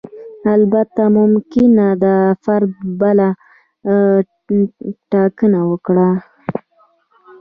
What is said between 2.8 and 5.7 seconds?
بله ټاکنه